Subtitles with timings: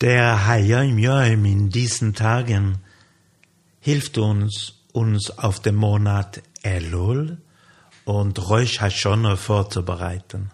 [0.00, 2.78] Der Hayom Yom in diesen Tagen
[3.80, 7.38] hilft uns, uns auf den Monat Elul
[8.04, 10.52] und Rosh Hashanah vorzubereiten.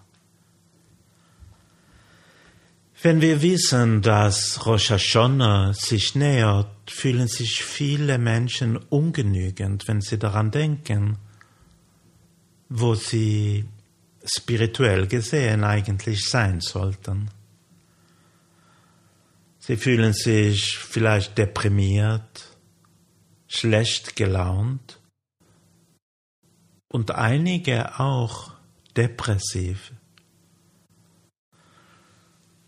[3.02, 10.18] Wenn wir wissen, dass Rosh Hashanah sich nähert, fühlen sich viele Menschen ungenügend, wenn sie
[10.18, 11.18] daran denken,
[12.70, 13.66] wo sie
[14.24, 17.28] spirituell gesehen eigentlich sein sollten.
[19.66, 22.58] Sie fühlen sich vielleicht deprimiert,
[23.48, 25.00] schlecht gelaunt
[26.92, 28.52] und einige auch
[28.94, 29.92] depressiv.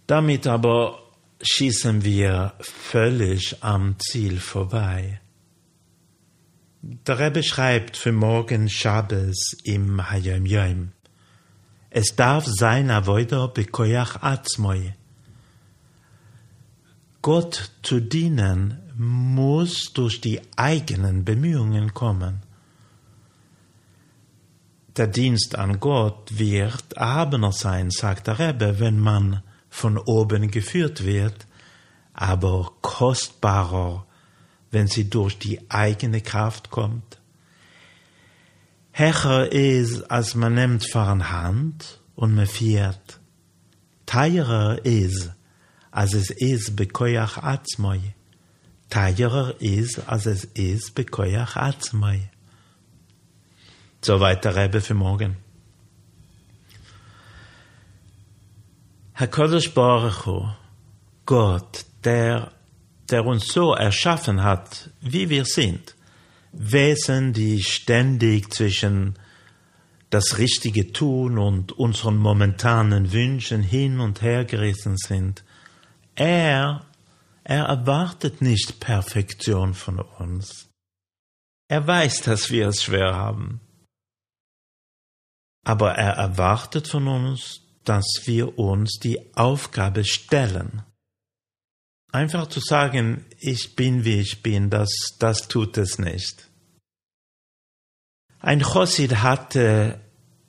[0.06, 1.12] Damit aber
[1.43, 5.21] schießen wir völlig am Ziel vorbei.
[6.81, 10.93] Der Rebbe schreibt für morgen Shabbos im Hayom Yom.
[11.91, 14.95] Es darf sein avoider bekoyach atzmoi.
[17.27, 22.45] Gott zu dienen muss durch die eigenen Bemühungen kommen.
[24.97, 31.05] Der Dienst an Gott wird erhabener sein, sagt der Rebbe, wenn man von oben geführt
[31.05, 31.49] wird,
[32.15, 34.07] aber kostbarer,
[34.71, 37.19] wenn sie durch die eigene Kraft kommt.
[38.93, 43.19] Hecher ist, als man nimmt von Hand und man fährt.
[44.07, 45.33] Teurer ist,
[45.97, 48.01] als es ist bekoyach atzmoi.
[48.91, 52.21] Teurer ist, als es ist bekoyach atzmoi.
[54.03, 55.37] Soweit der Rebbe für morgen.
[59.15, 60.49] Herr Kodesh Hu,
[61.25, 62.53] Gott, der,
[63.09, 65.95] der uns so erschaffen hat, wie wir sind,
[66.53, 69.15] Wesen, die ständig zwischen
[70.11, 75.43] das richtige Tun und unseren momentanen Wünschen hin und her gerissen sind.
[76.16, 76.87] Er,
[77.44, 80.69] er erwartet nicht Perfektion von uns.
[81.69, 83.60] Er weiß, dass wir es schwer haben.
[85.65, 90.82] Aber er erwartet von uns, dass wir uns die Aufgabe stellen.
[92.12, 94.88] Einfach zu sagen, ich bin wie ich bin, das,
[95.19, 96.49] das tut es nicht.
[98.41, 100.00] Ein Chosid hatte,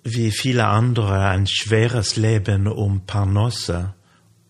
[0.03, 3.95] wie viele andere, ein schweres Leben um Parnosse,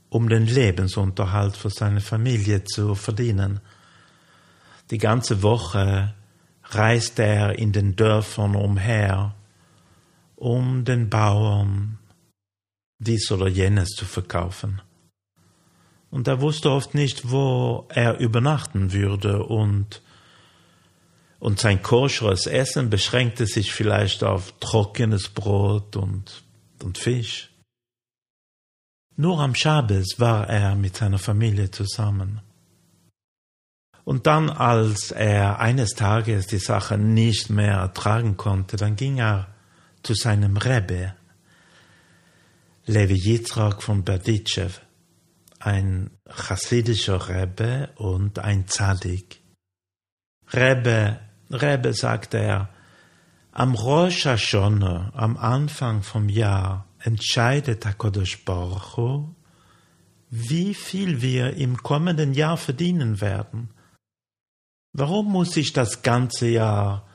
[0.10, 3.60] um den Lebensunterhalt für seine Familie zu verdienen.
[4.92, 6.14] Die ganze Woche
[6.64, 9.36] reiste er in den Dörfern umher,
[10.36, 12.00] um den Bauern
[13.00, 14.82] dies oder jenes zu verkaufen.
[16.10, 20.02] Und er wusste oft nicht, wo er übernachten würde und
[21.40, 26.44] und sein koscheres Essen beschränkte sich vielleicht auf trockenes Brot und,
[26.84, 27.52] und Fisch.
[29.20, 32.42] Nur am Schabes war er mit seiner Familie zusammen.
[34.04, 39.48] Und dann, als er eines Tages die Sache nicht mehr ertragen konnte, dann ging er
[40.04, 41.16] zu seinem Rebbe,
[42.86, 44.70] Levi Yitzhak von Berditschew,
[45.60, 49.42] ein chassidischer Rebbe und ein Zadik.
[50.54, 51.20] Rebbe,
[51.50, 52.70] Rebbe, sagte er,
[53.52, 59.26] am Rosh Hashanah, am Anfang vom Jahr, entscheidet HaKadosh Baruch
[60.30, 63.70] wie viel wir im kommenden Jahr verdienen werden.
[64.92, 67.08] Warum muss ich das ganze Jahr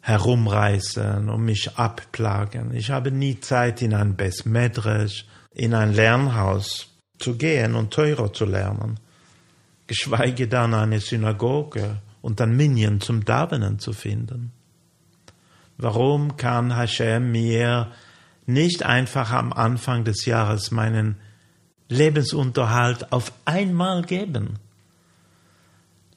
[0.00, 2.74] herumreisen und mich abplagen.
[2.74, 6.88] Ich habe nie Zeit, in ein Besmedresch, in ein Lernhaus
[7.18, 8.98] zu gehen und teurer zu lernen,
[9.86, 14.52] geschweige dann eine Synagoge und ein Minion zum Davenen zu finden.
[15.76, 17.92] Warum kann Hashem mir
[18.52, 21.16] nicht einfach am Anfang des Jahres meinen
[21.88, 24.58] Lebensunterhalt auf einmal geben?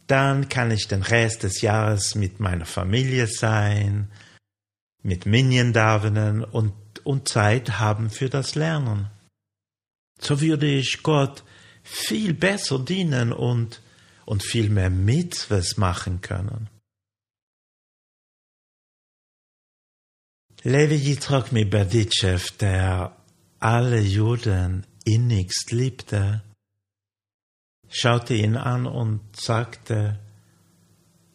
[0.07, 4.09] Dann kann ich den Rest des Jahres mit meiner Familie sein,
[5.01, 9.07] mit Minion und, und Zeit haben für das Lernen.
[10.19, 11.43] So würde ich Gott
[11.83, 13.81] viel besser dienen und,
[14.25, 16.69] und viel mehr Mitzvahs machen können.
[20.65, 23.17] Levi Yitzchak Miberditschew, der
[23.59, 26.41] alle Juden innigst liebte,
[27.89, 30.21] schaute ihn an und sagte,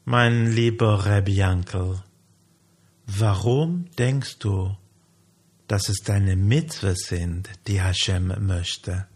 [0.07, 2.03] Mein lieber Rabbi Yankel,
[3.05, 4.75] warum denkst du,
[5.67, 9.09] dass es deine Mitzwe sind, die Hashem möchte?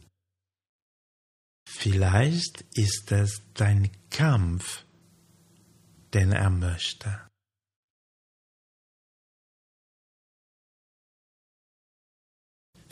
[1.67, 4.85] Vielleicht ist es dein Kampf,
[6.13, 7.32] den er möchte.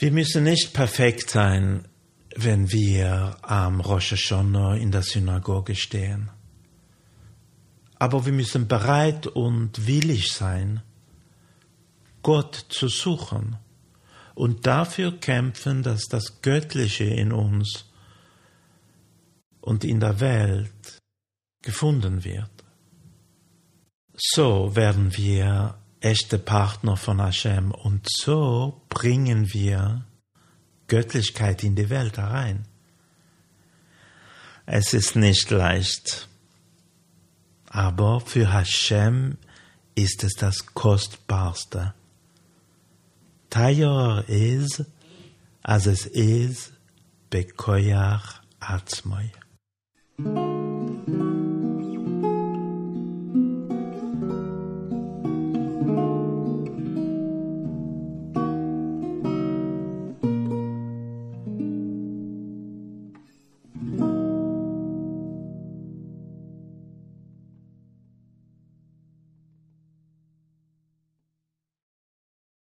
[0.00, 1.86] Wir müssen nicht perfekt sein,
[2.34, 6.30] wenn wir am Rosh Hashanah in der Synagoge stehen.
[7.98, 10.80] Aber wir müssen bereit und willig sein,
[12.22, 13.58] Gott zu suchen
[14.34, 17.84] und dafür kämpfen, dass das Göttliche in uns
[19.60, 21.02] und in der Welt
[21.60, 22.64] gefunden wird.
[24.16, 30.04] So werden wir echte Partner von Hashem und so bringen wir
[30.88, 32.64] Göttlichkeit in die Welt herein.
[34.66, 36.28] Es ist nicht leicht,
[37.68, 39.36] aber für Hashem
[39.94, 41.94] ist es das Kostbarste.
[43.50, 44.84] Teurer ist,
[45.62, 46.72] als es ist,
[47.30, 49.30] bekoyach atzmoy.